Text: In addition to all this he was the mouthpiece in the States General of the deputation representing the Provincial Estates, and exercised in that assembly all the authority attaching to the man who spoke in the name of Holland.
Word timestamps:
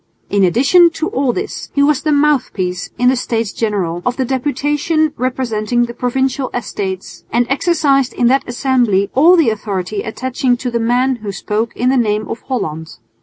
In 0.31 0.43
addition 0.43 0.89
to 0.95 1.09
all 1.09 1.31
this 1.31 1.69
he 1.75 1.83
was 1.83 2.01
the 2.01 2.11
mouthpiece 2.11 2.89
in 2.97 3.09
the 3.09 3.15
States 3.15 3.53
General 3.53 4.01
of 4.03 4.17
the 4.17 4.25
deputation 4.25 5.13
representing 5.15 5.85
the 5.85 5.93
Provincial 5.93 6.49
Estates, 6.55 7.23
and 7.31 7.45
exercised 7.51 8.11
in 8.11 8.25
that 8.25 8.43
assembly 8.47 9.11
all 9.13 9.35
the 9.35 9.51
authority 9.51 10.01
attaching 10.01 10.57
to 10.57 10.71
the 10.71 10.79
man 10.79 11.17
who 11.17 11.31
spoke 11.31 11.75
in 11.75 11.89
the 11.89 11.97
name 11.97 12.27
of 12.27 12.41
Holland. 12.47 12.97